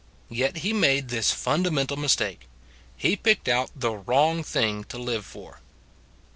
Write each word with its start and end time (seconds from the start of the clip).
Yet 0.31 0.57
he 0.65 0.73
made 0.73 1.09
this 1.09 1.29
fundamental 1.31 1.95
mistake: 1.95 2.47
he 2.97 3.15
picked 3.15 3.47
out 3.47 3.69
the 3.75 3.91
wrong 3.93 4.43
thing 4.43 4.83
to 4.85 4.97
live 4.97 5.27
for. 5.27 5.59